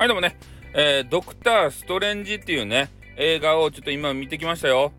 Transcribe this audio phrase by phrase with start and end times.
[0.00, 0.34] はい、どうもね、
[0.72, 4.94] えー、ドクター・ストレンジっていうね、映画をちょっと今見てきましたよ。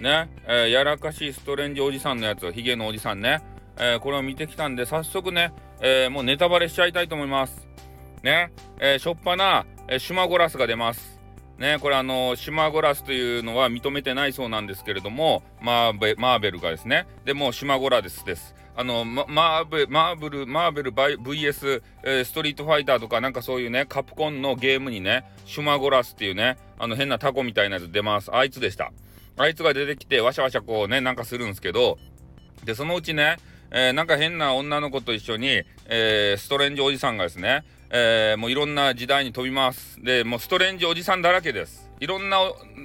[0.00, 3.42] ね、えー、やらかしいストレンジおじさんのやつ、ヒゲのおじさんね、
[3.76, 7.68] えー、これを見てきたんで、早速ね、えー、もうネタバレしちゃいたいと思います。
[8.22, 8.50] ね、
[8.80, 11.20] えー、しょっぱな、えー、シュマゴラスが出ます。
[11.58, 18.54] ね、これあのシマゴラスというのは認めてないそうなんですけれども、マーベマーベルがですね、でもシマゴラスです。
[18.78, 28.34] あの、マーベマーブル、マーベル VS、えー、ストリートファイターとかなんかそういうね、カプコンのゲームにね、シュマゴラスっていうね、あの変なタコみたいなやつ出ます。
[28.34, 28.92] あいつでした。
[29.38, 31.98] あいつが出てきて、わしゃわしゃこうね、なんかするんですけど、
[32.64, 33.38] で、そのうちね、
[33.70, 40.02] えー、なんか変な女の子と一緒に、えー、ストレンジおじさんがですね、えー、もういろんな時代に飛びます。
[40.02, 41.90] で、もうストレンジおじさんだらけです。
[42.00, 42.38] いろんな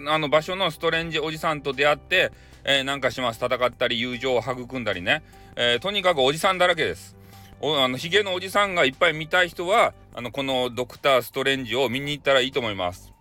[0.08, 2.32] あの場所のストレンジおじさんと出会って、
[2.64, 3.44] えー、なんかします。
[3.44, 5.24] 戦ったり、友情を育んだりね。
[5.56, 7.16] えー、とにかくおじさんだらけです。
[7.62, 13.14] おあのヒゲのおじさんがいっぱい見たい人はあのこのドクター・ストレンジを見に行ったらいいと思います。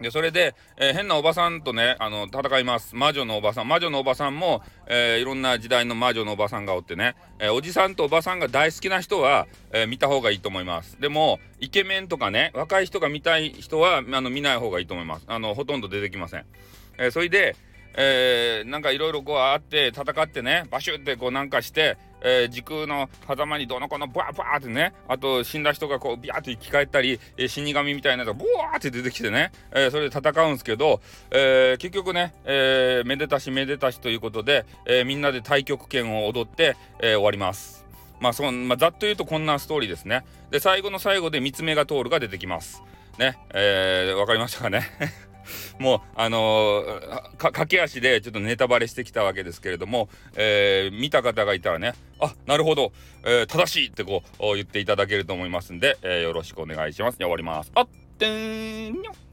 [0.00, 16.44] でそれで、えー、変なおばさんとねあの戦います魔女のおばさん魔女のおばさんも、えー、いろんな時代の魔女のおばさんがおってね、えー、おじさんとおばさんが大好きな人は、え見た方がいいと思いますでもイケメンとかね若い人が見たい人はあの見ない方がいいと思いますあのほとんど出てきません、
[16.98, 17.56] えそれで
[17.96, 37.86] えー、なんかいろいろこうあって戦ってねバシュってこうなんかして、えー、時空の狭間にどの子のバーバーってねあと死んだ人がこうビャーって生き返ったり、えー、死神みたいなのがブワーって出てきてね、えー、それで戦うんですけど、えー、結局ね、えー、めでたしめでたしということで、えー、みんなで太極拳を踊って、えー、終わります。
[38.20, 40.24] まあそまあ、ざっと言うとこんなストーリーですね。
[40.50, 42.82] で最後の最後で三つ目が通るが出てきます。
[43.18, 44.82] ね、えー、わかりましたかね？
[45.78, 52.92] もうあのー、駆け足でちょっとネタバレしてきたわけですけれども、えー、見た方がいたらねあなるほど、
[53.24, 57.18] えー、正しいってこう言っていただけると思いますんで、え、よろしくお願いします。
[57.18, 57.72] 終わります。
[57.74, 57.88] あっ
[58.18, 59.25] てんにょ